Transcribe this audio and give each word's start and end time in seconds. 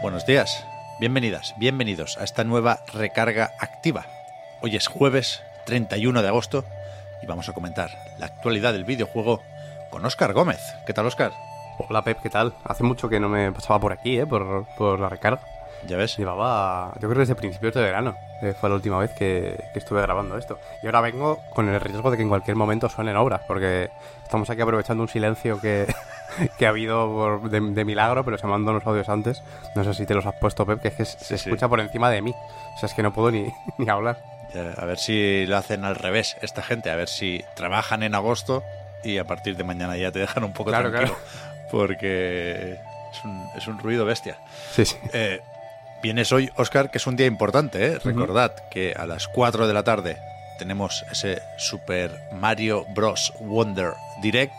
Buenos 0.00 0.24
días, 0.24 0.64
bienvenidas, 1.00 1.56
bienvenidos 1.56 2.18
a 2.18 2.24
esta 2.24 2.44
nueva 2.44 2.78
recarga 2.94 3.50
activa. 3.58 4.06
Hoy 4.60 4.76
es 4.76 4.86
jueves 4.86 5.42
31 5.66 6.22
de 6.22 6.28
agosto 6.28 6.64
y 7.20 7.26
vamos 7.26 7.48
a 7.48 7.52
comentar 7.52 7.90
la 8.16 8.26
actualidad 8.26 8.72
del 8.74 8.84
videojuego 8.84 9.42
con 9.90 10.04
Óscar 10.04 10.34
Gómez. 10.34 10.60
¿Qué 10.86 10.94
tal, 10.94 11.06
Óscar? 11.06 11.32
Hola 11.78 12.02
Pep, 12.02 12.20
¿qué 12.22 12.30
tal? 12.30 12.54
Hace 12.62 12.84
mucho 12.84 13.08
que 13.08 13.18
no 13.18 13.28
me 13.28 13.50
pasaba 13.50 13.80
por 13.80 13.92
aquí, 13.92 14.20
¿eh? 14.20 14.26
Por, 14.26 14.66
por 14.76 15.00
la 15.00 15.08
recarga. 15.08 15.40
Ya 15.88 15.96
ves, 15.96 16.16
Llevaba, 16.16 16.92
yo 16.94 17.08
creo 17.08 17.14
que 17.14 17.20
desde 17.20 17.34
principios 17.34 17.74
de 17.74 17.82
verano 17.82 18.16
eh, 18.40 18.54
fue 18.58 18.68
la 18.68 18.76
última 18.76 18.98
vez 18.98 19.10
que, 19.18 19.70
que 19.72 19.80
estuve 19.80 20.00
grabando 20.00 20.38
esto. 20.38 20.60
Y 20.80 20.86
ahora 20.86 21.00
vengo 21.00 21.40
con 21.52 21.68
el 21.68 21.80
riesgo 21.80 22.08
de 22.12 22.16
que 22.16 22.22
en 22.22 22.28
cualquier 22.28 22.56
momento 22.56 22.88
suenen 22.88 23.16
obras, 23.16 23.42
porque 23.48 23.90
estamos 24.22 24.48
aquí 24.48 24.60
aprovechando 24.60 25.02
un 25.02 25.08
silencio 25.08 25.60
que, 25.60 25.92
que 26.58 26.66
ha 26.66 26.70
habido 26.70 27.06
por- 27.08 27.50
de, 27.50 27.60
de 27.60 27.84
milagro, 27.84 28.24
pero 28.24 28.38
se 28.38 28.46
mandan 28.46 28.74
los 28.74 28.86
audios 28.86 29.08
antes. 29.08 29.42
No 29.74 29.84
sé 29.84 29.94
si 29.94 30.06
te 30.06 30.14
los 30.14 30.26
has 30.26 30.34
puesto, 30.36 30.64
Pep, 30.66 30.80
que 30.80 30.88
es 30.88 30.94
que 30.94 31.04
se 31.04 31.24
sí. 31.24 31.34
escucha 31.34 31.68
por 31.68 31.80
encima 31.80 32.10
de 32.10 32.22
mí. 32.22 32.34
O 32.76 32.78
sea, 32.78 32.86
es 32.88 32.94
que 32.94 33.02
no 33.02 33.12
puedo 33.12 33.30
ni, 33.30 33.52
ni 33.78 33.88
hablar. 33.88 34.18
Ya, 34.54 34.72
a 34.76 34.84
ver 34.86 34.98
si 34.98 35.44
lo 35.46 35.56
hacen 35.58 35.84
al 35.84 35.94
revés 35.96 36.36
esta 36.40 36.62
gente, 36.62 36.90
a 36.90 36.96
ver 36.96 37.08
si 37.08 37.44
trabajan 37.54 38.02
en 38.02 38.14
agosto 38.14 38.62
y 39.04 39.18
a 39.18 39.24
partir 39.24 39.56
de 39.56 39.64
mañana 39.64 39.96
ya 39.98 40.10
te 40.10 40.20
dejan 40.20 40.42
un 40.44 40.52
poco 40.52 40.70
Claro, 40.70 40.90
tranquilo. 40.90 41.16
Porque 41.70 42.72
es 43.12 43.24
un, 43.24 43.46
es 43.56 43.66
un 43.68 43.78
ruido 43.78 44.04
bestia. 44.04 44.38
Sí, 44.72 44.84
sí. 44.84 44.96
Eh, 45.12 45.40
vienes 46.02 46.32
hoy, 46.32 46.50
Oscar, 46.56 46.90
que 46.90 46.98
es 46.98 47.06
un 47.06 47.16
día 47.16 47.26
importante. 47.26 47.84
¿eh? 47.86 47.98
Recordad 48.02 48.52
que 48.70 48.94
a 48.96 49.06
las 49.06 49.28
4 49.28 49.66
de 49.66 49.74
la 49.74 49.84
tarde 49.84 50.18
tenemos 50.58 51.04
ese 51.12 51.40
Super 51.58 52.10
Mario 52.32 52.84
Bros. 52.94 53.32
Wonder 53.40 53.92
Direct 54.22 54.54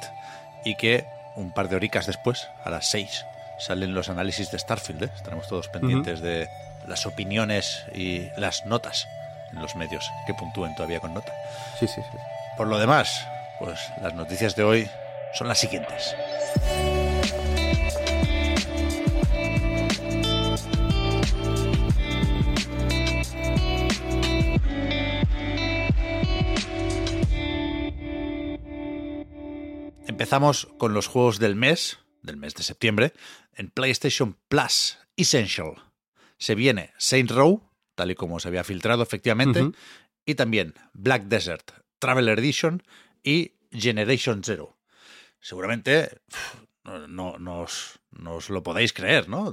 y 0.64 0.76
que 0.76 1.06
un 1.36 1.52
par 1.52 1.70
de 1.70 1.76
horicas 1.76 2.06
después, 2.06 2.50
a 2.64 2.70
las 2.70 2.88
6, 2.88 3.26
salen 3.60 3.94
los 3.94 4.10
análisis 4.10 4.52
de 4.52 4.60
Starfield. 4.60 5.04
¿eh? 5.04 5.10
Estaremos 5.16 5.48
todos 5.48 5.68
pendientes 5.70 6.22
de 6.22 6.50
las 6.88 7.06
opiniones 7.06 7.84
y 7.94 8.30
las 8.38 8.66
notas 8.66 9.08
en 9.52 9.62
los 9.62 9.76
medios 9.76 10.10
que 10.26 10.34
puntúen 10.34 10.76
todavía 10.76 11.00
con 11.00 11.14
nota. 11.14 11.34
Sí, 11.80 11.88
sí, 11.88 12.02
sí. 12.02 12.18
Por 12.58 12.68
lo 12.68 12.80
demás, 12.80 13.26
pues 13.60 13.80
las 14.02 14.14
noticias 14.14 14.56
de 14.56 14.64
hoy 14.64 14.90
son 15.34 15.48
las 15.48 15.60
siguientes. 15.60 16.16
Empezamos 30.30 30.68
con 30.78 30.94
los 30.94 31.08
juegos 31.08 31.40
del 31.40 31.56
mes, 31.56 31.98
del 32.22 32.38
mes 32.38 32.54
de 32.54 32.62
septiembre, 32.62 33.14
en 33.56 33.72
PlayStation 33.72 34.38
Plus 34.48 35.00
Essential. 35.18 35.74
Se 36.38 36.54
viene 36.54 36.94
Saint 37.00 37.32
Row, 37.32 37.68
tal 37.96 38.12
y 38.12 38.16
como 38.16 38.40
se 38.40 38.48
había 38.48 38.64
filtrado 38.64 39.02
efectivamente, 39.02 39.72
y 40.28 40.36
también 40.36 40.76
Black 40.94 41.24
Desert 41.24 41.72
Traveler 41.98 42.38
Edition 42.38 42.84
y 43.24 43.54
Generation 43.72 44.44
Zero. 44.44 44.78
Seguramente 45.40 46.22
no, 46.84 47.40
no 47.40 47.62
os, 47.62 48.00
no 48.12 48.36
os 48.36 48.52
lo 48.52 48.62
podéis 48.62 48.94
creer, 48.94 49.30
¿no? 49.30 49.52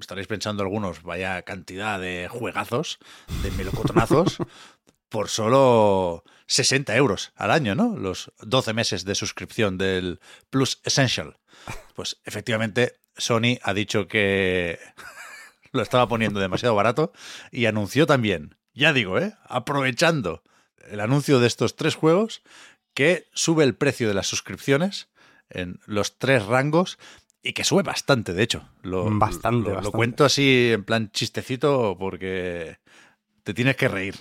Estaréis 0.00 0.26
pensando 0.26 0.62
algunos, 0.62 1.02
vaya 1.02 1.42
cantidad 1.42 2.00
de 2.00 2.28
juegazos, 2.30 2.98
de 3.42 3.50
melocotonazos, 3.50 4.38
por 5.10 5.28
solo 5.28 6.24
60 6.46 6.94
euros 6.96 7.32
al 7.36 7.50
año, 7.50 7.74
¿no? 7.74 7.96
Los 7.96 8.32
12 8.40 8.72
meses 8.74 9.04
de 9.04 9.14
suscripción 9.14 9.78
del 9.78 10.20
Plus 10.50 10.80
Essential. 10.84 11.38
Pues 11.94 12.20
efectivamente, 12.24 12.96
Sony 13.16 13.58
ha 13.62 13.72
dicho 13.74 14.08
que 14.08 14.78
lo 15.72 15.82
estaba 15.82 16.08
poniendo 16.08 16.40
demasiado 16.40 16.74
barato 16.74 17.12
y 17.50 17.66
anunció 17.66 18.06
también, 18.06 18.56
ya 18.74 18.92
digo, 18.92 19.18
¿eh? 19.18 19.34
aprovechando 19.46 20.42
el 20.90 21.00
anuncio 21.00 21.40
de 21.40 21.46
estos 21.46 21.76
tres 21.76 21.94
juegos, 21.94 22.42
que 22.92 23.26
sube 23.32 23.64
el 23.64 23.74
precio 23.74 24.06
de 24.06 24.14
las 24.14 24.26
suscripciones 24.26 25.08
en 25.50 25.80
los 25.86 26.18
tres 26.18 26.44
rangos 26.46 26.98
y 27.42 27.52
que 27.52 27.64
sube 27.64 27.82
bastante, 27.82 28.32
de 28.34 28.42
hecho. 28.42 28.68
Lo, 28.82 29.04
Bastante, 29.18 29.48
lo- 29.50 29.68
lo 29.70 29.74
bastante. 29.76 29.96
cuento 29.96 30.24
así 30.24 30.70
en 30.72 30.84
plan 30.84 31.10
chistecito 31.10 31.96
porque 31.98 32.78
te 33.42 33.52
tienes 33.54 33.76
que 33.76 33.88
reír. 33.88 34.14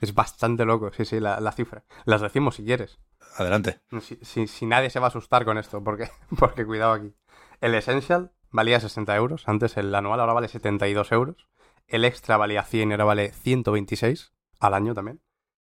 Es 0.00 0.14
bastante 0.14 0.64
loco, 0.64 0.92
sí, 0.92 1.04
sí, 1.04 1.20
la, 1.20 1.40
la 1.40 1.52
cifra. 1.52 1.84
Las 2.04 2.20
decimos 2.20 2.56
si 2.56 2.64
quieres. 2.64 2.98
Adelante. 3.36 3.80
Si, 4.00 4.16
si- 4.22 4.46
si 4.46 4.66
nadie 4.66 4.90
se 4.90 5.00
va 5.00 5.06
a 5.06 5.08
asustar 5.08 5.44
con 5.44 5.58
esto, 5.58 5.82
porque, 5.82 6.08
porque 6.38 6.64
cuidado 6.64 6.92
aquí. 6.92 7.14
El 7.60 7.74
Essential 7.74 8.32
valía 8.50 8.80
60 8.80 9.14
euros, 9.16 9.48
antes 9.48 9.76
el 9.76 9.94
anual 9.94 10.20
ahora 10.20 10.32
vale 10.34 10.48
72 10.48 11.12
euros. 11.12 11.48
El 11.86 12.04
Extra 12.04 12.36
valía 12.36 12.62
100 12.64 12.90
y 12.90 12.92
ahora 12.92 13.04
vale 13.04 13.32
126 13.32 14.32
al 14.60 14.74
año 14.74 14.94
también. 14.94 15.20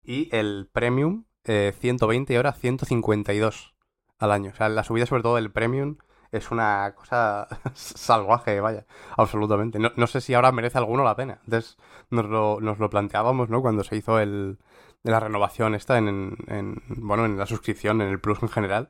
Y 0.03 0.33
el 0.35 0.69
Premium 0.71 1.25
eh, 1.43 1.73
120 1.79 2.33
y 2.33 2.35
ahora 2.35 2.53
152 2.53 3.75
al 4.17 4.31
año. 4.31 4.51
O 4.51 4.55
sea, 4.55 4.69
la 4.69 4.83
subida 4.83 5.05
sobre 5.05 5.21
todo 5.23 5.35
del 5.35 5.51
Premium 5.51 5.97
es 6.31 6.51
una 6.51 6.93
cosa 6.95 7.47
salvaje, 7.73 8.59
vaya, 8.59 8.85
absolutamente. 9.17 9.79
No, 9.79 9.91
no 9.95 10.07
sé 10.07 10.21
si 10.21 10.33
ahora 10.33 10.51
merece 10.51 10.77
alguno 10.77 11.03
la 11.03 11.15
pena. 11.15 11.39
Antes 11.45 11.77
nos 12.09 12.25
lo, 12.25 12.59
nos 12.61 12.79
lo 12.79 12.89
planteábamos, 12.89 13.49
¿no? 13.49 13.61
Cuando 13.61 13.83
se 13.83 13.95
hizo 13.97 14.19
el, 14.19 14.57
de 15.03 15.11
la 15.11 15.19
renovación 15.19 15.75
esta 15.75 15.97
en, 15.97 16.07
en- 16.07 16.37
en- 16.47 16.81
bueno, 16.87 17.25
en 17.25 17.37
la 17.37 17.45
suscripción, 17.45 18.01
en 18.01 18.09
el 18.09 18.19
Plus 18.19 18.41
en 18.41 18.49
general. 18.49 18.89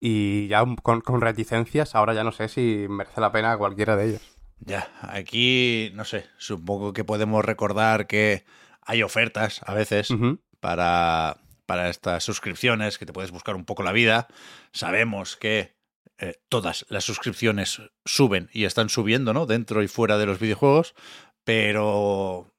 Y 0.00 0.48
ya 0.48 0.64
con, 0.82 1.00
con 1.00 1.20
reticencias, 1.20 1.94
ahora 1.94 2.12
ya 2.14 2.24
no 2.24 2.32
sé 2.32 2.48
si 2.48 2.86
merece 2.90 3.20
la 3.20 3.32
pena 3.32 3.56
cualquiera 3.56 3.96
de 3.96 4.08
ellos. 4.10 4.36
Ya, 4.60 4.88
aquí, 5.02 5.90
no 5.94 6.04
sé, 6.04 6.26
supongo 6.36 6.92
que 6.92 7.04
podemos 7.04 7.44
recordar 7.44 8.06
que 8.06 8.44
hay 8.82 9.02
ofertas 9.02 9.60
a 9.66 9.74
veces 9.74 10.08
para, 10.60 11.38
para 11.66 11.88
estas 11.88 12.22
suscripciones, 12.24 12.98
que 12.98 13.06
te 13.06 13.12
puedes 13.12 13.30
buscar 13.30 13.56
un 13.56 13.64
poco 13.64 13.82
la 13.82 13.92
vida. 13.92 14.28
Sabemos 14.72 15.36
que 15.36 15.74
eh, 16.18 16.34
todas 16.48 16.86
las 16.88 17.04
suscripciones 17.04 17.82
suben 18.04 18.48
y 18.52 18.64
están 18.64 18.88
subiendo, 18.88 19.32
¿no? 19.32 19.46
Dentro 19.46 19.82
y 19.82 19.88
fuera 19.88 20.16
de 20.18 20.26
los 20.26 20.38
videojuegos, 20.38 20.94
pero 21.58 22.52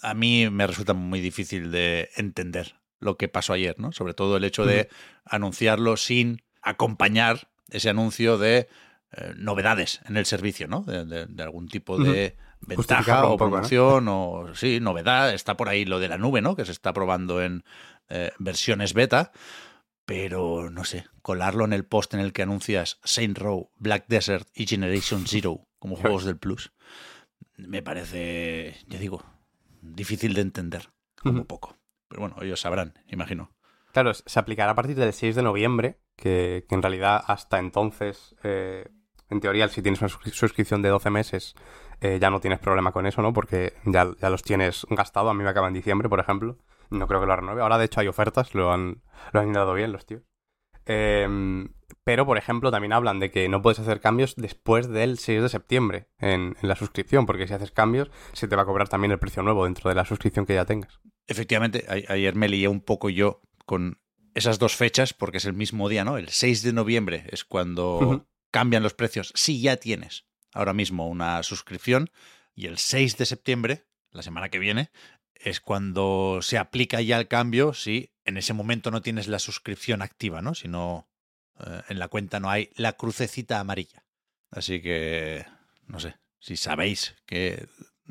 a 0.00 0.14
mí 0.14 0.48
me 0.50 0.66
resulta 0.66 0.94
muy 0.94 1.20
difícil 1.20 1.70
de 1.70 2.10
entender 2.16 2.76
lo 2.98 3.16
que 3.16 3.28
pasó 3.28 3.52
ayer, 3.52 3.78
¿no? 3.78 3.92
Sobre 3.92 4.14
todo 4.14 4.36
el 4.36 4.44
hecho 4.44 4.64
de 4.66 4.88
anunciarlo 5.24 5.96
sin 5.96 6.42
acompañar 6.62 7.48
ese 7.70 7.90
anuncio 7.90 8.38
de 8.38 8.68
eh, 9.12 9.32
novedades 9.36 10.00
en 10.06 10.16
el 10.16 10.26
servicio, 10.26 10.68
¿no? 10.68 10.82
De, 10.82 11.04
de- 11.04 11.26
de 11.26 11.42
algún 11.42 11.68
tipo 11.68 11.98
de 11.98 12.36
ventaja 12.60 13.02
o 13.26 13.36
promoción 13.36 14.06
o 14.08 14.54
sí, 14.54 14.78
novedad. 14.80 15.34
Está 15.34 15.56
por 15.56 15.68
ahí 15.68 15.84
lo 15.84 15.98
de 16.00 16.08
la 16.08 16.18
nube, 16.18 16.40
¿no? 16.40 16.54
Que 16.56 16.64
se 16.64 16.72
está 16.72 16.92
probando 16.92 17.42
en 17.42 17.64
eh, 18.08 18.30
versiones 18.38 18.94
beta. 18.94 19.32
Pero 20.04 20.70
no 20.70 20.84
sé, 20.84 21.06
colarlo 21.22 21.64
en 21.64 21.72
el 21.72 21.84
post 21.84 22.14
en 22.14 22.20
el 22.20 22.32
que 22.32 22.42
anuncias 22.42 22.98
Saint 23.04 23.38
Row, 23.38 23.70
Black 23.76 24.06
Desert 24.08 24.48
y 24.54 24.66
Generation 24.66 25.26
Zero 25.26 25.66
como 25.78 25.96
juegos 25.96 26.24
del 26.24 26.38
Plus, 26.38 26.72
me 27.56 27.82
parece, 27.82 28.76
ya 28.88 28.98
digo, 28.98 29.24
difícil 29.80 30.34
de 30.34 30.40
entender, 30.42 30.90
como 31.22 31.44
poco. 31.46 31.76
Pero 32.08 32.20
bueno, 32.22 32.36
ellos 32.42 32.60
sabrán, 32.60 32.94
imagino. 33.08 33.52
Claro, 33.92 34.12
se 34.14 34.38
aplicará 34.38 34.72
a 34.72 34.74
partir 34.74 34.96
del 34.96 35.12
6 35.12 35.34
de 35.36 35.42
noviembre, 35.42 35.98
que, 36.16 36.64
que 36.68 36.74
en 36.74 36.82
realidad 36.82 37.22
hasta 37.26 37.58
entonces, 37.58 38.34
eh, 38.42 38.88
en 39.28 39.40
teoría, 39.40 39.68
si 39.68 39.82
tienes 39.82 40.00
una 40.00 40.08
suscri- 40.10 40.32
suscripción 40.32 40.82
de 40.82 40.88
12 40.88 41.10
meses, 41.10 41.54
eh, 42.00 42.18
ya 42.20 42.30
no 42.30 42.40
tienes 42.40 42.58
problema 42.58 42.92
con 42.92 43.06
eso, 43.06 43.22
¿no? 43.22 43.32
Porque 43.32 43.74
ya, 43.84 44.10
ya 44.20 44.30
los 44.30 44.42
tienes 44.42 44.86
gastado. 44.90 45.30
A 45.30 45.34
mí 45.34 45.42
me 45.44 45.50
acaba 45.50 45.68
en 45.68 45.74
diciembre, 45.74 46.08
por 46.08 46.20
ejemplo. 46.20 46.58
No 46.92 47.06
creo 47.08 47.20
que 47.20 47.26
lo 47.26 47.36
renueve. 47.36 47.62
Ahora, 47.62 47.78
de 47.78 47.86
hecho, 47.86 48.00
hay 48.00 48.08
ofertas, 48.08 48.54
lo 48.54 48.72
han, 48.72 49.02
lo 49.32 49.40
han 49.40 49.52
dado 49.52 49.74
bien 49.74 49.92
los 49.92 50.06
tíos. 50.06 50.22
Eh, 50.86 51.66
pero, 52.04 52.26
por 52.26 52.38
ejemplo, 52.38 52.70
también 52.70 52.92
hablan 52.92 53.20
de 53.20 53.30
que 53.30 53.48
no 53.48 53.62
puedes 53.62 53.78
hacer 53.78 54.00
cambios 54.00 54.34
después 54.36 54.88
del 54.88 55.18
6 55.18 55.42
de 55.42 55.48
septiembre 55.48 56.08
en, 56.18 56.56
en 56.60 56.68
la 56.68 56.74
suscripción, 56.76 57.26
porque 57.26 57.46
si 57.46 57.54
haces 57.54 57.70
cambios, 57.70 58.10
se 58.32 58.48
te 58.48 58.56
va 58.56 58.62
a 58.62 58.66
cobrar 58.66 58.88
también 58.88 59.12
el 59.12 59.18
precio 59.18 59.42
nuevo 59.42 59.64
dentro 59.64 59.88
de 59.88 59.94
la 59.94 60.04
suscripción 60.04 60.44
que 60.46 60.54
ya 60.54 60.64
tengas. 60.64 61.00
Efectivamente, 61.28 61.84
a- 61.88 62.12
ayer 62.12 62.34
me 62.34 62.48
lié 62.48 62.66
un 62.68 62.80
poco 62.80 63.08
yo 63.10 63.40
con 63.66 64.00
esas 64.34 64.58
dos 64.58 64.74
fechas, 64.74 65.12
porque 65.14 65.36
es 65.38 65.44
el 65.44 65.52
mismo 65.52 65.88
día, 65.88 66.04
¿no? 66.04 66.16
El 66.16 66.28
6 66.30 66.62
de 66.62 66.72
noviembre 66.72 67.26
es 67.30 67.44
cuando 67.44 68.26
cambian 68.50 68.82
los 68.82 68.94
precios, 68.94 69.32
si 69.36 69.60
ya 69.60 69.76
tienes 69.76 70.26
ahora 70.54 70.72
mismo 70.72 71.08
una 71.08 71.42
suscripción, 71.42 72.10
y 72.54 72.66
el 72.66 72.78
6 72.78 73.16
de 73.16 73.26
septiembre, 73.26 73.86
la 74.10 74.22
semana 74.22 74.48
que 74.48 74.58
viene, 74.58 74.90
es 75.42 75.60
cuando 75.60 76.38
se 76.40 76.58
aplica 76.58 77.00
ya 77.00 77.18
el 77.18 77.28
cambio 77.28 77.74
si 77.74 78.12
en 78.24 78.36
ese 78.36 78.52
momento 78.52 78.90
no 78.90 79.02
tienes 79.02 79.26
la 79.28 79.38
suscripción 79.38 80.00
activa, 80.00 80.40
¿no? 80.40 80.54
Si 80.54 80.68
no, 80.68 81.08
eh, 81.58 81.82
en 81.88 81.98
la 81.98 82.08
cuenta 82.08 82.38
no 82.40 82.48
hay 82.48 82.70
la 82.76 82.92
crucecita 82.92 83.58
amarilla. 83.58 84.04
Así 84.50 84.80
que, 84.80 85.44
no 85.86 85.98
sé, 85.98 86.16
si 86.38 86.56
sabéis 86.56 87.16
que 87.26 87.66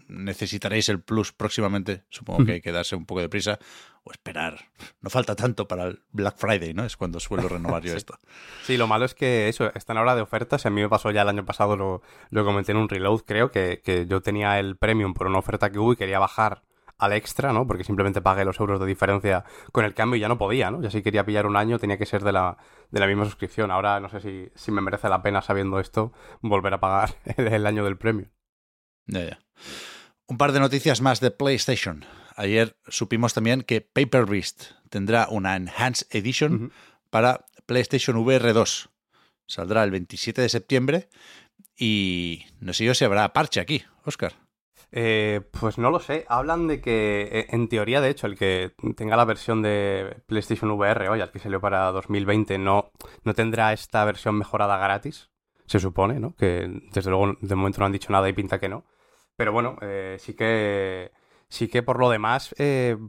necesitaréis 0.07 0.89
el 0.89 1.01
plus 1.01 1.31
próximamente, 1.31 2.03
supongo 2.09 2.45
que 2.45 2.53
hay 2.53 2.61
que 2.61 2.71
darse 2.71 2.95
un 2.95 3.05
poco 3.05 3.21
de 3.21 3.29
prisa 3.29 3.59
o 4.03 4.11
esperar. 4.11 4.71
No 4.99 5.09
falta 5.09 5.35
tanto 5.35 5.67
para 5.67 5.85
el 5.85 6.01
Black 6.11 6.37
Friday, 6.37 6.73
¿no? 6.73 6.83
Es 6.83 6.97
cuando 6.97 7.19
suelo 7.19 7.47
renovar 7.47 7.83
yo 7.83 7.95
esto. 7.95 8.17
Sí, 8.63 8.75
lo 8.75 8.87
malo 8.87 9.05
es 9.05 9.13
que 9.13 9.47
eso, 9.47 9.71
están 9.75 9.97
ahora 9.97 10.15
de 10.15 10.21
ofertas. 10.21 10.65
A 10.65 10.69
mí 10.69 10.81
me 10.81 10.89
pasó 10.89 11.11
ya 11.11 11.21
el 11.21 11.29
año 11.29 11.45
pasado, 11.45 11.77
lo, 11.77 12.01
lo 12.29 12.43
comenté 12.43 12.71
en 12.71 12.79
un 12.79 12.89
reload, 12.89 13.21
creo, 13.21 13.51
que, 13.51 13.81
que 13.83 14.07
yo 14.07 14.21
tenía 14.21 14.59
el 14.59 14.75
premium 14.75 15.13
por 15.13 15.27
una 15.27 15.39
oferta 15.39 15.69
que 15.69 15.79
hubo 15.79 15.93
y 15.93 15.97
quería 15.97 16.19
bajar 16.19 16.63
al 17.01 17.13
extra, 17.13 17.51
¿no? 17.51 17.65
Porque 17.65 17.83
simplemente 17.83 18.21
pagué 18.21 18.45
los 18.45 18.59
euros 18.59 18.79
de 18.79 18.85
diferencia 18.85 19.43
con 19.71 19.85
el 19.85 19.95
cambio 19.95 20.17
y 20.17 20.19
ya 20.19 20.27
no 20.27 20.37
podía, 20.37 20.69
¿no? 20.69 20.81
Ya 20.83 20.91
si 20.91 21.01
quería 21.01 21.25
pillar 21.25 21.47
un 21.47 21.57
año 21.57 21.79
tenía 21.79 21.97
que 21.97 22.05
ser 22.05 22.23
de 22.23 22.31
la, 22.31 22.57
de 22.91 22.99
la 22.99 23.07
misma 23.07 23.25
suscripción. 23.25 23.71
Ahora 23.71 23.99
no 23.99 24.07
sé 24.07 24.21
si, 24.21 24.51
si 24.53 24.71
me 24.71 24.81
merece 24.81 25.09
la 25.09 25.23
pena, 25.23 25.41
sabiendo 25.41 25.79
esto, 25.79 26.13
volver 26.41 26.75
a 26.75 26.79
pagar 26.79 27.15
el, 27.37 27.65
año 27.65 27.83
del 27.83 27.97
premio. 27.97 28.29
Ya, 29.07 29.25
ya. 29.25 29.39
Un 30.27 30.37
par 30.37 30.51
de 30.51 30.59
noticias 30.59 31.01
más 31.01 31.19
de 31.21 31.31
PlayStation. 31.31 32.05
Ayer 32.35 32.77
supimos 32.87 33.33
también 33.33 33.63
que 33.63 33.81
Paper 33.81 34.27
Beast 34.27 34.73
tendrá 34.91 35.27
una 35.29 35.55
Enhanced 35.55 36.07
Edition 36.11 36.71
para 37.09 37.45
PlayStation 37.65 38.15
VR 38.17 38.53
2. 38.53 38.89
Saldrá 39.47 39.83
el 39.83 39.89
27 39.89 40.39
de 40.39 40.49
septiembre 40.49 41.09
y 41.75 42.45
no 42.59 42.73
sé 42.73 42.85
yo 42.85 42.93
si 42.93 43.05
habrá 43.05 43.33
parche 43.33 43.59
aquí, 43.59 43.83
Oscar. 44.05 44.40
Eh, 44.91 45.41
pues 45.59 45.77
no 45.77 45.89
lo 45.89 45.99
sé. 45.99 46.25
Hablan 46.27 46.67
de 46.67 46.81
que, 46.81 47.29
eh, 47.31 47.47
en 47.49 47.69
teoría, 47.69 48.01
de 48.01 48.09
hecho, 48.09 48.27
el 48.27 48.37
que 48.37 48.73
tenga 48.95 49.15
la 49.15 49.25
versión 49.25 49.61
de 49.61 50.21
PlayStation 50.27 50.69
VR, 50.71 51.09
oye, 51.09 51.23
el 51.23 51.31
que 51.31 51.39
salió 51.39 51.61
para 51.61 51.91
2020, 51.91 52.57
no, 52.57 52.91
no 53.23 53.33
tendrá 53.33 53.71
esta 53.73 54.03
versión 54.05 54.35
mejorada 54.37 54.77
gratis. 54.77 55.29
Se 55.65 55.79
supone, 55.79 56.19
¿no? 56.19 56.35
Que 56.35 56.69
desde 56.91 57.09
luego 57.09 57.37
de 57.39 57.55
momento 57.55 57.79
no 57.79 57.85
han 57.85 57.93
dicho 57.93 58.11
nada 58.11 58.27
y 58.27 58.33
pinta 58.33 58.59
que 58.59 58.67
no. 58.67 58.85
Pero 59.37 59.53
bueno, 59.53 59.77
eh, 59.81 60.17
sí 60.19 60.35
que. 60.35 61.11
Sí 61.47 61.67
que 61.67 61.83
por 61.83 61.99
lo 61.99 62.09
demás, 62.09 62.55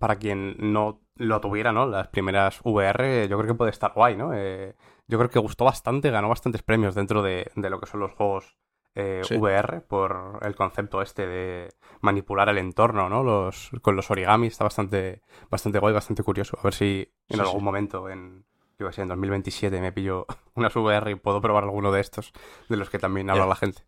para 0.01 0.17
quien 0.17 0.57
no 0.59 1.01
lo 1.15 1.41
tuviera, 1.41 1.71
¿no? 1.71 1.87
Las 1.87 2.09
primeras 2.09 2.61
VR, 2.65 3.29
yo 3.29 3.39
creo 3.39 3.47
que 3.53 3.55
puede 3.55 3.71
estar 3.71 3.93
guay, 3.95 4.17
¿no? 4.17 4.33
yo 4.35 5.19
creo 5.19 5.31
que 5.31 5.39
gustó 5.39 5.65
bastante, 5.65 6.11
ganó 6.11 6.29
bastantes 6.29 6.63
premios 6.65 6.97
dentro 6.97 7.23
de, 7.23 7.53
de 7.55 7.71
lo 7.71 7.79
que 7.79 7.87
son 7.87 8.01
los 8.01 8.13
juegos 8.13 8.57
eh, 8.95 9.23
VR 9.31 9.81
por 9.81 10.39
el 10.43 10.55
concepto 10.55 11.01
este 11.01 11.27
de 11.27 11.69
manipular 12.01 12.49
el 12.49 12.59
entorno, 12.59 13.09
¿no? 13.09 13.23
Los, 13.23 13.71
con 13.81 13.97
los 13.97 14.11
origami 14.11 14.49
está 14.49 14.65
bastante, 14.65 15.23
bastante 15.51 15.79
guay, 15.79 15.95
bastante 15.95 16.23
curioso. 16.23 16.59
A 16.61 16.65
ver 16.65 16.75
si 16.75 17.13
en 17.29 17.41
algún 17.41 17.65
momento, 17.65 18.09
en, 18.11 18.45
yo 18.79 18.93
sé, 18.93 19.03
en 19.03 19.09
2027 19.09 19.81
me 19.81 19.93
pillo 19.93 20.27
unas 20.55 20.75
VR 20.77 21.11
y 21.11 21.15
puedo 21.15 21.41
probar 21.41 21.65
alguno 21.65 21.93
de 21.93 22.01
estos, 22.01 22.33
de 22.69 22.77
los 22.77 22.91
que 22.91 22.99
también 22.99 23.31
habla 23.31 23.47
la 23.47 23.57
gente. 23.57 23.83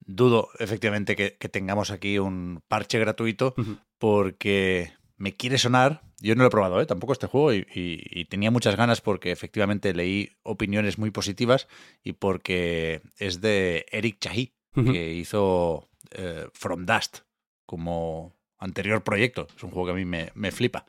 Dudo 0.00 0.48
efectivamente 0.58 1.14
que, 1.14 1.30
tengamos 1.48 1.90
aquí 1.90 2.18
un 2.18 2.62
parche 2.68 2.98
gratuito 2.98 3.54
porque 3.98 4.94
me 5.20 5.36
quiere 5.36 5.58
sonar, 5.58 6.00
yo 6.18 6.34
no 6.34 6.42
lo 6.42 6.48
he 6.48 6.50
probado 6.50 6.80
¿eh? 6.80 6.86
tampoco 6.86 7.12
este 7.12 7.26
juego 7.26 7.52
y, 7.52 8.26
tenía 8.30 8.50
muchas 8.50 8.74
ganas 8.74 9.02
porque 9.02 9.32
efectivamente 9.32 9.92
leí 9.92 10.30
opiniones 10.42 10.96
muy 10.96 11.10
positivas 11.10 11.68
y 12.02 12.14
porque 12.14 13.02
es 13.18 13.42
de 13.42 13.84
Eric 13.92 14.18
Chahi, 14.18 14.54
que 14.74 15.12
hizo 15.12 15.90
eh, 16.12 16.46
From 16.54 16.86
Dust 16.86 17.18
como 17.66 18.34
anterior 18.58 19.04
proyecto. 19.04 19.46
Es 19.54 19.62
un 19.62 19.70
juego 19.70 19.86
que 19.88 19.92
a 19.92 20.04
mí 20.04 20.06
me, 20.06 20.50
flipa. 20.52 20.86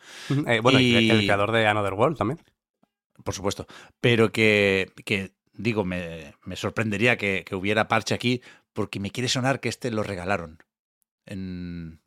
Eh, 0.47 0.61
bueno, 0.61 0.79
y, 0.79 1.09
el, 1.09 1.25
creador 1.25 1.51
de 1.51 1.67
Another 1.67 1.93
World 1.93 2.17
también. 2.17 2.39
Por 3.25 3.33
supuesto. 3.33 3.67
Pero 3.99 4.31
que, 4.31 4.93
que 5.03 5.33
digo, 5.51 5.83
me, 5.83 6.35
me 6.45 6.55
sorprendería 6.55 7.17
que, 7.17 7.43
que 7.45 7.55
hubiera 7.55 7.89
parche 7.89 8.15
aquí 8.15 8.41
porque 8.71 9.01
me 9.01 9.11
quiere 9.11 9.27
sonar 9.27 9.59
que 9.59 9.67
este 9.67 9.91
lo 9.91 10.03
regalaron 10.03 10.59
en, 11.25 11.99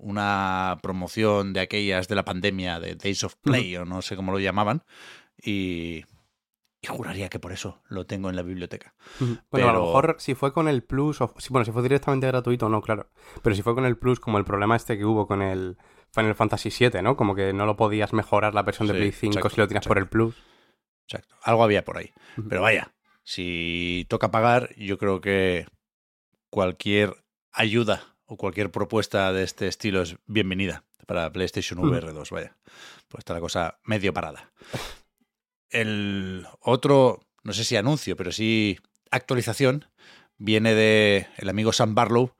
una 0.00 0.78
promoción 0.82 1.52
de 1.52 1.60
aquellas 1.60 2.08
de 2.08 2.14
la 2.14 2.24
pandemia, 2.24 2.80
de 2.80 2.94
Days 2.96 3.24
of 3.24 3.36
Play, 3.40 3.76
o 3.76 3.84
no 3.84 4.02
sé 4.02 4.16
cómo 4.16 4.32
lo 4.32 4.38
llamaban, 4.38 4.82
y, 5.42 6.04
juraría 6.86 7.28
que 7.28 7.38
por 7.38 7.52
eso 7.52 7.82
lo 7.88 8.06
tengo 8.06 8.30
en 8.30 8.36
la 8.36 8.42
biblioteca. 8.42 8.94
Bueno, 9.50 9.68
a 9.68 9.72
lo 9.72 9.84
mejor 9.84 10.16
si 10.18 10.34
fue 10.34 10.52
con 10.52 10.68
el 10.68 10.82
Plus, 10.82 11.20
o, 11.20 11.34
bueno, 11.50 11.64
si 11.64 11.72
fue 11.72 11.82
directamente 11.82 12.26
gratuito, 12.26 12.68
no, 12.68 12.80
claro. 12.80 13.10
Pero 13.42 13.54
si 13.54 13.62
fue 13.62 13.74
con 13.74 13.84
el 13.84 13.96
Plus, 13.96 14.20
como 14.20 14.38
el 14.38 14.44
problema 14.44 14.76
este 14.76 14.96
que 14.96 15.04
hubo 15.04 15.26
con 15.26 15.42
el 15.42 15.76
Final 16.12 16.34
Fantasy 16.34 16.70
VII, 16.70 17.02
¿no? 17.02 17.16
Como 17.16 17.34
que 17.34 17.52
no 17.52 17.66
lo 17.66 17.76
podías 17.76 18.12
mejorar 18.12 18.54
la 18.54 18.62
versión 18.62 18.88
de 18.88 18.94
Play 18.94 19.12
5 19.12 19.50
si 19.50 19.56
lo 19.56 19.68
tienes 19.68 19.86
por 19.86 19.98
el 19.98 20.08
Plus. 20.08 20.34
Exacto, 21.06 21.36
algo 21.42 21.62
había 21.62 21.84
por 21.84 21.98
ahí. 21.98 22.12
Pero 22.48 22.62
vaya, 22.62 22.94
si 23.22 24.06
toca 24.08 24.30
pagar, 24.30 24.74
yo 24.76 24.96
creo 24.96 25.20
que 25.20 25.66
cualquier 26.50 27.14
ayuda 27.52 28.09
o 28.30 28.36
cualquier 28.36 28.70
propuesta 28.70 29.32
de 29.32 29.42
este 29.42 29.66
estilo 29.66 30.02
es 30.02 30.16
bienvenida 30.26 30.84
para 31.06 31.32
PlayStation 31.32 31.80
VR 31.80 32.12
2, 32.12 32.30
vaya. 32.30 32.56
Pues 33.08 33.22
está 33.22 33.34
la 33.34 33.40
cosa 33.40 33.80
medio 33.82 34.14
parada. 34.14 34.52
El 35.68 36.46
otro, 36.60 37.26
no 37.42 37.52
sé 37.52 37.64
si 37.64 37.74
anuncio, 37.74 38.14
pero 38.14 38.30
sí 38.30 38.78
actualización, 39.10 39.86
viene 40.38 40.74
de 40.74 41.26
el 41.38 41.48
amigo 41.48 41.72
Sam 41.72 41.96
Barlow, 41.96 42.36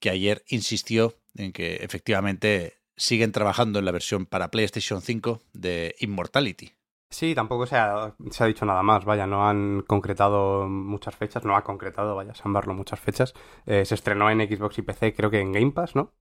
que 0.00 0.08
ayer 0.08 0.42
insistió 0.48 1.14
en 1.34 1.52
que 1.52 1.76
efectivamente 1.76 2.78
siguen 2.96 3.30
trabajando 3.30 3.78
en 3.78 3.84
la 3.84 3.92
versión 3.92 4.24
para 4.24 4.50
PlayStation 4.50 5.02
5 5.02 5.42
de 5.52 5.94
Immortality. 5.98 6.72
Sí, 7.14 7.32
tampoco 7.32 7.64
se 7.64 7.76
ha, 7.76 8.12
se 8.30 8.42
ha, 8.42 8.46
dicho 8.48 8.66
nada 8.66 8.82
más, 8.82 9.04
vaya, 9.04 9.24
no 9.24 9.48
han 9.48 9.82
concretado 9.82 10.68
muchas 10.68 11.14
fechas, 11.14 11.44
no 11.44 11.54
ha 11.54 11.62
concretado, 11.62 12.16
vaya, 12.16 12.34
San 12.34 12.52
Barlo 12.52 12.74
muchas 12.74 12.98
fechas. 12.98 13.34
Eh, 13.66 13.84
se 13.84 13.94
estrenó 13.94 14.30
en 14.30 14.40
Xbox 14.40 14.78
y 14.78 14.82
PC, 14.82 15.14
creo 15.14 15.30
que 15.30 15.40
en 15.40 15.52
Game 15.52 15.70
Pass, 15.70 15.94
¿no? 15.94 16.12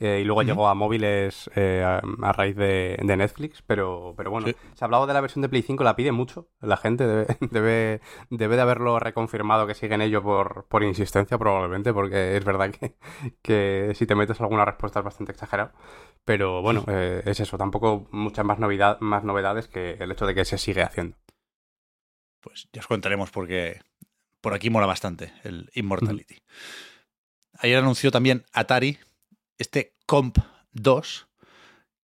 Eh, 0.00 0.18
y 0.22 0.24
luego 0.24 0.42
llegó 0.42 0.68
a 0.68 0.74
móviles 0.74 1.48
eh, 1.54 1.84
a, 1.84 2.32
raíz 2.32 2.56
de, 2.56 2.98
Netflix, 3.02 3.62
pero, 3.62 4.14
pero 4.16 4.30
bueno, 4.30 4.48
se 4.48 4.84
ha 4.84 4.86
hablado 4.86 5.06
de 5.06 5.14
la 5.14 5.20
versión 5.20 5.42
de 5.42 5.48
Play 5.48 5.62
5, 5.62 5.84
la 5.84 5.94
pide 5.94 6.10
mucho 6.10 6.48
la 6.60 6.76
gente, 6.76 7.06
debe, 7.06 7.26
debe, 7.50 8.00
debe 8.28 8.56
de 8.56 8.62
haberlo 8.62 8.98
reconfirmado 8.98 9.66
que 9.66 9.74
sigue 9.74 9.94
en 9.94 10.02
ello 10.02 10.22
por, 10.22 10.66
por 10.66 10.82
insistencia 10.82 11.38
probablemente, 11.38 11.92
porque 11.92 12.36
es 12.36 12.44
verdad 12.44 12.70
que, 12.72 12.96
que 13.42 13.92
si 13.94 14.06
te 14.06 14.16
metes 14.16 14.40
alguna 14.40 14.64
respuesta 14.64 14.98
es 14.98 15.04
bastante 15.04 15.32
exagerado. 15.32 15.72
Pero 16.24 16.60
bueno, 16.60 16.84
eh, 16.88 17.22
es 17.24 17.38
eso, 17.38 17.56
tampoco 17.56 18.08
muchas 18.10 18.44
más, 18.44 18.58
novedad, 18.58 18.98
más 19.00 19.22
novedades 19.22 19.68
que 19.68 19.92
el 19.92 20.10
hecho 20.10 20.26
de 20.26 20.34
que 20.34 20.44
se 20.44 20.58
sigue 20.58 20.82
haciendo. 20.82 21.16
Pues 22.40 22.68
ya 22.72 22.80
os 22.80 22.86
contaremos 22.86 23.30
porque 23.30 23.80
por 24.40 24.54
aquí 24.54 24.70
mola 24.70 24.86
bastante 24.86 25.32
el 25.44 25.70
Immortality. 25.74 26.42
Ayer 27.58 27.78
anunció 27.78 28.10
también 28.10 28.44
Atari 28.52 28.98
este 29.58 29.96
Comp 30.06 30.38
2, 30.72 31.28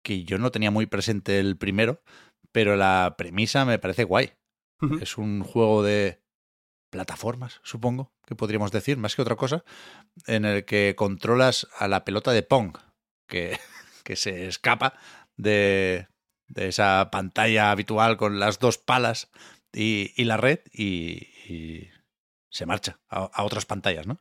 que 0.02 0.24
yo 0.24 0.38
no 0.38 0.50
tenía 0.50 0.70
muy 0.70 0.86
presente 0.86 1.38
el 1.38 1.56
primero, 1.56 2.02
pero 2.52 2.76
la 2.76 3.14
premisa 3.16 3.64
me 3.64 3.78
parece 3.78 4.04
guay. 4.04 4.32
Es 5.02 5.18
un 5.18 5.42
juego 5.42 5.82
de 5.82 6.22
plataformas, 6.88 7.60
supongo, 7.62 8.14
que 8.26 8.34
podríamos 8.34 8.72
decir, 8.72 8.96
más 8.96 9.14
que 9.14 9.22
otra 9.22 9.36
cosa, 9.36 9.62
en 10.26 10.46
el 10.46 10.64
que 10.64 10.94
controlas 10.96 11.68
a 11.78 11.86
la 11.86 12.04
pelota 12.04 12.32
de 12.32 12.42
Pong, 12.42 12.76
que, 13.26 13.58
que 14.04 14.16
se 14.16 14.46
escapa 14.46 14.94
de, 15.36 16.08
de, 16.48 16.68
esa 16.68 17.10
pantalla 17.12 17.70
habitual 17.70 18.16
con 18.16 18.40
las 18.40 18.58
dos 18.58 18.78
palas 18.78 19.30
y, 19.72 20.12
y 20.16 20.24
la 20.24 20.36
red 20.36 20.60
y, 20.72 21.88
se 22.48 22.66
marcha 22.66 22.98
a, 23.08 23.44
otras 23.44 23.64
pantallas, 23.64 24.06
¿no? 24.06 24.20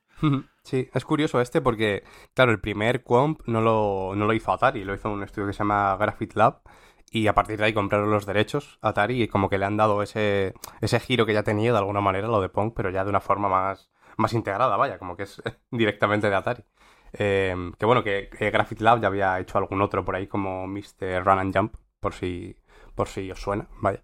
Sí, 0.69 0.87
es 0.93 1.03
curioso 1.03 1.41
este 1.41 1.61
porque, 1.61 2.03
claro, 2.35 2.51
el 2.51 2.59
primer 2.59 3.03
Comp 3.03 3.41
no 3.47 3.59
lo, 3.59 4.13
no 4.15 4.25
lo 4.27 4.33
hizo 4.33 4.51
Atari, 4.51 4.83
lo 4.83 4.93
hizo 4.93 5.09
un 5.09 5.23
estudio 5.23 5.47
que 5.47 5.53
se 5.53 5.59
llama 5.59 5.97
Graphite 5.99 6.37
Lab 6.37 6.61
y 7.09 7.25
a 7.25 7.33
partir 7.33 7.57
de 7.57 7.65
ahí 7.65 7.73
compraron 7.73 8.11
los 8.11 8.27
derechos 8.27 8.77
a 8.83 8.89
Atari 8.89 9.23
y 9.23 9.27
como 9.27 9.49
que 9.49 9.57
le 9.57 9.65
han 9.65 9.77
dado 9.77 10.03
ese, 10.03 10.53
ese 10.79 10.99
giro 10.99 11.25
que 11.25 11.33
ya 11.33 11.41
tenía 11.41 11.71
de 11.71 11.79
alguna 11.79 12.01
manera, 12.01 12.27
lo 12.27 12.39
de 12.39 12.49
Pong, 12.49 12.73
pero 12.75 12.91
ya 12.91 13.03
de 13.03 13.09
una 13.09 13.19
forma 13.19 13.49
más, 13.49 13.89
más 14.17 14.33
integrada, 14.33 14.77
vaya, 14.77 14.99
como 14.99 15.17
que 15.17 15.23
es 15.23 15.41
directamente 15.71 16.29
de 16.29 16.35
Atari. 16.35 16.63
Eh, 17.13 17.55
que 17.79 17.85
bueno, 17.87 18.03
que, 18.03 18.29
Graphite 18.39 18.83
Lab 18.83 19.01
ya 19.01 19.07
había 19.07 19.39
hecho 19.39 19.57
algún 19.57 19.81
otro 19.81 20.05
por 20.05 20.15
ahí 20.15 20.27
como 20.27 20.67
Mr. 20.67 21.25
Run 21.25 21.39
and 21.39 21.57
Jump, 21.57 21.75
por 21.99 22.13
si, 22.13 22.55
por 22.93 23.07
si 23.07 23.31
os 23.31 23.41
suena, 23.41 23.67
vaya. 23.81 24.03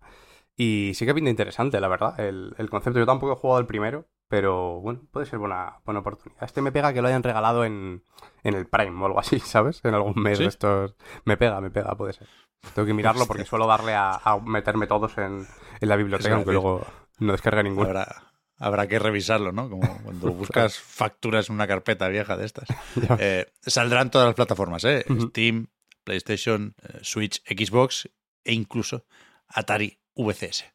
Y 0.57 0.93
sí 0.95 1.05
que 1.05 1.13
pinta 1.13 1.29
interesante, 1.29 1.79
la 1.79 1.89
verdad, 1.89 2.19
el, 2.19 2.55
el 2.57 2.71
concepto. 2.71 2.97
Yo 2.97 3.05
tampoco 3.05 3.33
he 3.33 3.35
jugado 3.35 3.59
el 3.59 3.67
primero, 3.67 4.07
pero 4.27 4.81
bueno, 4.81 5.01
puede 5.11 5.25
ser 5.25 5.39
buena, 5.39 5.79
buena 5.85 5.99
oportunidad. 5.99 6.43
Este 6.43 6.61
me 6.61 6.71
pega 6.71 6.93
que 6.93 7.01
lo 7.01 7.07
hayan 7.07 7.23
regalado 7.23 7.63
en, 7.65 8.03
en 8.43 8.53
el 8.55 8.67
Prime 8.67 9.01
o 9.01 9.05
algo 9.05 9.19
así, 9.19 9.39
¿sabes? 9.45 9.81
En 9.83 9.93
algún 9.93 10.15
mes 10.15 10.39
de 10.39 10.45
estos. 10.45 10.95
Me 11.25 11.37
pega, 11.37 11.61
me 11.61 11.71
pega, 11.71 11.95
puede 11.95 12.13
ser. 12.13 12.27
Tengo 12.73 12.85
que 12.87 12.93
mirarlo 12.93 13.27
porque 13.27 13.45
suelo 13.45 13.67
darle 13.67 13.93
a, 13.95 14.19
meterme 14.43 14.87
todos 14.87 15.17
en, 15.17 15.45
la 15.81 15.95
biblioteca, 15.95 16.35
aunque 16.35 16.51
luego 16.51 16.85
no 17.19 17.31
descarga 17.31 17.61
ninguno. 17.61 17.87
Habrá, 17.87 18.33
habrá 18.57 18.87
que 18.87 18.97
revisarlo, 18.97 19.51
¿no? 19.51 19.69
Como 19.69 20.01
cuando 20.03 20.31
buscas 20.33 20.79
facturas 20.79 21.49
en 21.49 21.55
una 21.55 21.67
carpeta 21.67 22.07
vieja 22.07 22.37
de 22.37 22.45
estas. 22.45 22.67
Eh, 23.19 23.45
saldrán 23.61 24.09
todas 24.09 24.27
las 24.27 24.35
plataformas, 24.35 24.83
¿eh? 24.85 25.05
Steam, 25.27 25.67
PlayStation, 26.03 26.75
eh, 26.81 26.99
Switch, 27.01 27.41
Xbox 27.45 28.09
e 28.43 28.53
incluso 28.53 29.05
Atari 29.47 29.99
VCS. 30.15 30.65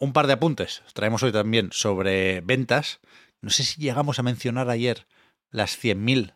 Un 0.00 0.14
par 0.14 0.26
de 0.26 0.32
apuntes 0.32 0.82
traemos 0.94 1.22
hoy 1.22 1.30
también 1.30 1.68
sobre 1.72 2.40
ventas. 2.40 3.00
No 3.42 3.50
sé 3.50 3.64
si 3.64 3.80
llegamos 3.80 4.18
a 4.18 4.22
mencionar 4.22 4.70
ayer 4.70 5.06
las 5.50 5.78
100.000 5.78 6.34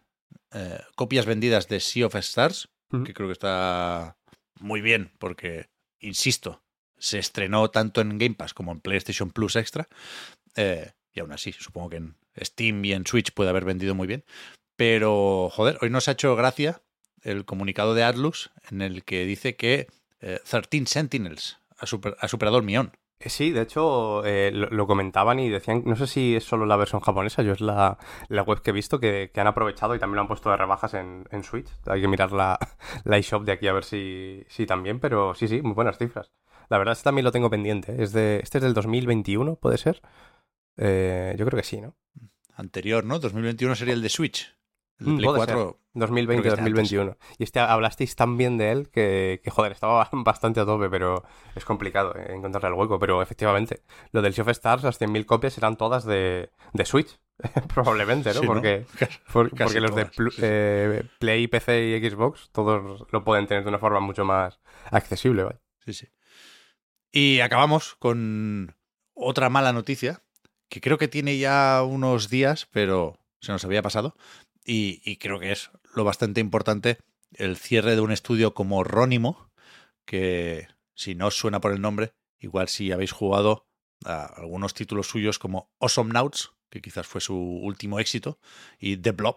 eh, 0.52 0.80
copias 0.94 1.24
vendidas 1.24 1.66
de 1.68 1.80
Sea 1.80 2.06
of 2.06 2.14
Stars, 2.16 2.68
que 3.04 3.14
creo 3.14 3.26
que 3.26 3.32
está 3.32 4.16
muy 4.60 4.82
bien 4.82 5.10
porque, 5.18 5.70
insisto, 5.98 6.62
se 6.98 7.18
estrenó 7.18 7.70
tanto 7.70 8.02
en 8.02 8.18
Game 8.18 8.34
Pass 8.34 8.54
como 8.54 8.70
en 8.70 8.80
PlayStation 8.80 9.30
Plus 9.30 9.56
Extra. 9.56 9.88
Eh, 10.56 10.92
y 11.14 11.20
aún 11.20 11.32
así, 11.32 11.52
supongo 11.52 11.88
que 11.88 11.96
en 11.96 12.16
Steam 12.38 12.84
y 12.84 12.92
en 12.92 13.06
Switch 13.06 13.32
puede 13.32 13.50
haber 13.50 13.64
vendido 13.64 13.94
muy 13.94 14.06
bien. 14.06 14.24
Pero, 14.76 15.48
joder, 15.50 15.78
hoy 15.80 15.88
nos 15.88 16.08
ha 16.08 16.12
hecho 16.12 16.36
gracia 16.36 16.82
el 17.22 17.46
comunicado 17.46 17.94
de 17.94 18.04
Atlus 18.04 18.50
en 18.70 18.82
el 18.82 19.04
que 19.04 19.24
dice 19.24 19.56
que 19.56 19.88
13 20.20 20.66
eh, 20.70 20.86
Sentinels 20.86 21.58
ha, 21.78 21.86
superado 22.28 22.58
el 22.58 22.62
millón. 22.62 22.92
Eh, 23.20 23.28
sí, 23.28 23.52
de 23.52 23.62
hecho 23.62 24.24
eh, 24.24 24.50
lo, 24.52 24.86
comentaban 24.86 25.38
y 25.38 25.48
decían, 25.48 25.82
no 25.86 25.96
sé 25.96 26.06
si 26.06 26.36
es 26.36 26.44
solo 26.44 26.66
la 26.66 26.76
versión 26.76 27.00
japonesa, 27.00 27.42
yo 27.42 27.52
es 27.52 27.60
la, 27.60 27.98
web 28.28 28.60
que 28.60 28.70
he 28.70 28.72
visto 28.72 28.98
que, 28.98 29.30
han 29.34 29.46
aprovechado 29.46 29.94
y 29.94 29.98
también 29.98 30.16
lo 30.16 30.22
han 30.22 30.28
puesto 30.28 30.50
de 30.50 30.56
rebajas 30.56 30.94
en, 30.94 31.42
Switch. 31.42 31.68
Hay 31.86 32.00
que 32.00 32.08
mirar 32.08 32.32
la, 32.32 32.58
eShop 33.04 33.44
de 33.44 33.52
aquí 33.52 33.68
a 33.68 33.72
ver 33.72 33.84
si, 33.84 34.44
también, 34.66 35.00
pero 35.00 35.34
sí, 35.34 35.48
sí, 35.48 35.62
muy 35.62 35.74
buenas 35.74 35.98
cifras. 35.98 36.32
La 36.68 36.78
verdad 36.78 36.92
es 36.92 36.98
que 36.98 37.04
también 37.04 37.24
lo 37.24 37.32
tengo 37.32 37.50
pendiente. 37.50 38.02
Es 38.02 38.12
de, 38.12 38.40
este 38.42 38.58
es 38.58 38.64
del 38.64 38.74
2021, 38.74 39.56
¿puede 39.56 39.78
ser? 39.78 40.00
yo 40.76 41.46
creo 41.46 41.56
que 41.56 41.62
sí, 41.62 41.80
¿no? 41.80 41.94
Anterior, 42.56 43.04
¿no? 43.04 43.20
2021 43.20 43.76
sería 43.76 43.94
el 43.94 44.02
de 44.02 44.08
Switch. 44.08 44.56
2020-2021. 45.00 47.16
Y 47.38 47.44
este 47.44 47.60
hablasteis 47.60 48.16
tan 48.16 48.36
bien 48.36 48.58
de 48.58 48.72
él 48.72 48.90
que, 48.90 49.40
joder, 49.50 49.72
estaba 49.72 50.08
bastante 50.12 50.60
a 50.60 50.66
tope, 50.66 50.90
pero 50.90 51.24
es 51.54 51.64
complicado 51.64 52.14
eh, 52.16 52.34
encontrarle 52.34 52.68
el 52.68 52.74
hueco. 52.74 52.98
Pero 52.98 53.22
efectivamente, 53.22 53.82
lo 54.12 54.20
del 54.22 54.34
Sea 54.34 54.42
of 54.42 54.48
Stars, 54.50 54.82
las 54.82 55.00
100.000 55.00 55.24
copias 55.26 55.56
eran 55.58 55.76
todas 55.76 56.04
de, 56.04 56.50
Switch, 56.84 57.18
probablemente, 57.74 58.32
¿no? 58.34 58.42
porque, 58.42 58.86
porque 59.32 59.80
los 59.80 59.94
de 59.94 60.10
eh, 60.38 61.02
Play, 61.18 61.48
PC 61.48 61.88
y 61.88 62.10
Xbox, 62.10 62.50
todos 62.52 63.06
lo 63.10 63.24
pueden 63.24 63.46
tener 63.46 63.64
de 63.64 63.70
una 63.70 63.78
forma 63.78 64.00
mucho 64.00 64.24
más 64.24 64.60
accesible, 64.90 65.44
¿vale? 65.44 65.58
Sí, 65.84 65.92
sí. 65.92 66.08
Y 67.12 67.40
acabamos 67.40 67.94
con 67.94 68.74
otra 69.14 69.48
mala 69.48 69.72
noticia, 69.72 70.22
que 70.68 70.80
creo 70.80 70.98
que 70.98 71.06
tiene 71.06 71.38
ya 71.38 71.84
unos 71.84 72.28
días, 72.28 72.66
pero 72.72 73.16
se 73.40 73.52
nos 73.52 73.64
había 73.64 73.82
pasado, 73.82 74.16
y, 74.64 75.16
creo 75.16 75.38
que 75.38 75.52
es 75.52 75.70
lo 75.94 76.04
bastante 76.04 76.40
importante 76.40 76.98
el 77.32 77.56
cierre 77.56 77.94
de 77.94 78.00
un 78.00 78.12
estudio 78.12 78.54
como 78.54 78.84
Rónimo, 78.84 79.50
que 80.04 80.68
si 80.94 81.14
no 81.14 81.26
os 81.26 81.36
suena 81.36 81.60
por 81.60 81.72
el 81.72 81.80
nombre, 81.80 82.14
igual 82.38 82.68
si 82.68 82.92
habéis 82.92 83.12
jugado 83.12 83.66
a 84.04 84.24
algunos 84.24 84.74
títulos 84.74 85.08
suyos 85.08 85.38
como 85.38 85.70
Awesome 85.80 86.12
Nauts, 86.12 86.52
que 86.70 86.80
quizás 86.80 87.06
fue 87.06 87.20
su 87.20 87.36
último 87.36 87.98
éxito, 87.98 88.38
y 88.78 88.96
The 88.96 89.12
Blob. 89.12 89.36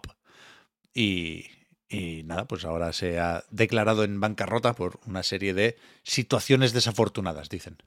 Y, 0.94 1.46
y 1.88 2.22
nada, 2.24 2.46
pues 2.46 2.64
ahora 2.64 2.92
se 2.92 3.18
ha 3.18 3.44
declarado 3.50 4.04
en 4.04 4.20
bancarrota 4.20 4.74
por 4.74 5.00
una 5.06 5.22
serie 5.22 5.54
de 5.54 5.76
situaciones 6.02 6.72
desafortunadas, 6.72 7.48
dicen. 7.48 7.78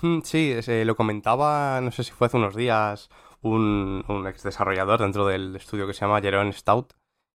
Hmm, 0.00 0.20
sí, 0.22 0.54
lo 0.84 0.96
comentaba, 0.96 1.80
no 1.80 1.90
sé 1.92 2.04
si 2.04 2.10
fue 2.10 2.26
hace 2.26 2.36
unos 2.36 2.56
días 2.56 3.08
un, 3.44 4.24
ex 4.26 4.42
desarrollador 4.42 5.00
dentro 5.00 5.26
del 5.26 5.54
estudio 5.56 5.86
que 5.86 5.94
se 5.94 6.00
llama 6.00 6.20
Jerome 6.20 6.52
Stout, 6.52 6.94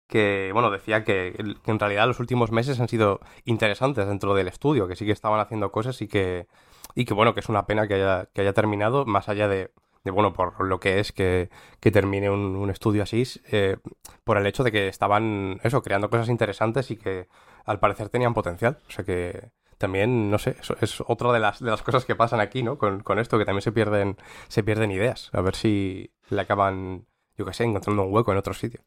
que 0.09 0.51
bueno, 0.53 0.71
decía 0.71 1.05
que, 1.05 1.35
en 1.67 1.79
realidad 1.79 2.07
los 2.07 2.19
últimos 2.21 2.51
meses 2.51 2.81
han 2.81 2.89
sido 2.89 3.21
interesantes 3.45 4.07
dentro 4.07 4.35
del 4.35 4.49
estudio, 4.49 4.89
que 4.89 4.97
sí 4.97 5.05
que 5.07 5.13
estaban 5.13 5.39
haciendo 5.41 5.71
cosas 5.71 6.01
y 6.03 6.09
que, 6.09 6.49
y 6.95 7.05
que 7.05 7.15
bueno, 7.15 7.35
que 7.35 7.41
es 7.41 7.49
una 7.49 7.67
pena 7.67 7.87
que 7.87 7.95
haya, 7.95 8.27
que 8.33 8.41
haya 8.41 8.55
terminado, 8.55 9.05
más 9.05 9.29
allá 9.29 9.49
de, 9.49 9.71
de 10.05 10.11
bueno, 10.11 10.33
por 10.33 10.65
lo 10.65 10.81
que 10.81 10.99
es 10.99 11.13
que, 11.13 11.51
que 11.81 11.91
termine 11.91 12.31
un, 12.31 12.71
estudio 12.71 13.03
así, 13.03 13.25
eh, 13.53 13.77
por 14.25 14.39
el 14.39 14.47
hecho 14.47 14.65
de 14.65 14.73
que 14.73 14.89
estaban, 14.89 15.61
eso, 15.63 15.83
creando 15.83 16.11
cosas 16.11 16.31
interesantes 16.31 16.91
y 16.91 16.97
que 16.97 17.29
al 17.67 17.81
parecer 17.81 18.09
tenían 18.09 18.35
potencial. 18.35 18.79
O 18.89 18.91
sea 18.91 19.05
que, 19.05 19.51
también, 19.79 20.31
no 20.31 20.39
sé, 20.39 20.57
eso 20.61 20.77
es 20.81 21.01
otra 21.07 21.33
de 21.33 21.39
las, 21.39 21.61
de 21.61 21.71
las 21.71 21.83
cosas 21.83 22.05
que 22.05 22.17
pasan 22.17 22.41
aquí, 22.41 22.63
¿no? 22.63 22.79
Con, 22.79 23.19
esto, 23.19 23.39
que 23.39 23.45
también 23.45 23.63
se 23.63 23.73
pierden, 23.73 24.17
se 24.49 24.65
pierden 24.65 24.91
ideas. 24.91 25.31
A 25.33 25.41
ver 25.41 25.55
si 25.55 26.13
le 26.31 26.41
acaban, 26.41 27.07
yo 27.37 27.47
qué 27.47 27.53
sé, 27.53 27.65
encontrando 27.65 28.03
un 28.03 28.13
hueco 28.13 28.33
en 28.33 28.39
otro 28.39 28.55
sitio. 28.55 28.81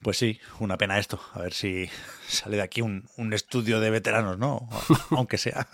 Pues 0.00 0.16
sí, 0.16 0.40
una 0.60 0.78
pena 0.78 0.98
esto. 0.98 1.20
A 1.34 1.42
ver 1.42 1.52
si 1.52 1.90
sale 2.28 2.56
de 2.56 2.62
aquí 2.62 2.80
un, 2.80 3.04
estudio 3.32 3.80
de 3.80 3.90
veteranos, 3.90 4.38
¿no? 4.38 4.68
Aunque 5.10 5.36
sea. 5.36 5.66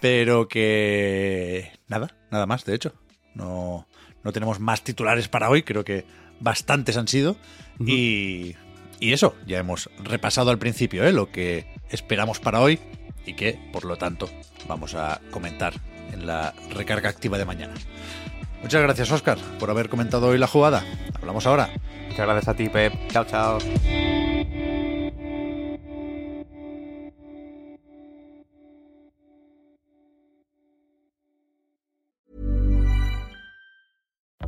Pero 0.00 0.48
que 0.48 1.72
nada, 1.88 2.14
nada 2.30 2.46
más, 2.46 2.64
de 2.66 2.74
hecho. 2.74 2.92
No, 3.34 3.88
no 4.22 4.32
tenemos 4.32 4.60
más 4.60 4.84
titulares 4.84 5.28
para 5.28 5.48
hoy, 5.48 5.62
creo 5.62 5.82
que 5.82 6.04
bastantes 6.40 6.98
han 6.98 7.08
sido. 7.08 7.36
y, 7.80 8.54
y 9.00 9.14
eso, 9.14 9.34
ya 9.46 9.58
hemos 9.58 9.88
repasado 10.04 10.50
al 10.50 10.58
principio 10.58 11.04
¿eh? 11.04 11.12
lo 11.12 11.32
que 11.32 11.66
esperamos 11.90 12.38
para 12.38 12.60
hoy 12.60 12.78
y 13.26 13.34
que, 13.34 13.58
por 13.72 13.84
lo 13.84 13.96
tanto, 13.96 14.28
vamos 14.66 14.94
a 14.94 15.20
comentar 15.30 15.74
en 16.12 16.26
la 16.26 16.54
recarga 16.70 17.08
activa 17.08 17.38
de 17.38 17.44
mañana. 17.44 17.74
Muchas 18.62 18.82
gracias, 18.82 19.10
Oscar, 19.10 19.38
por 19.58 19.70
haber 19.70 19.88
comentado 19.88 20.28
hoy 20.28 20.38
la 20.38 20.46
jugada. 20.46 20.84
Hablamos 21.14 21.46
ahora. 21.46 21.70
Muchas 22.08 22.26
gracias 22.26 22.48
a 22.48 22.54
ti, 22.54 22.68
Pep. 22.68 22.92
Chao, 23.08 23.24
chao. 23.24 23.58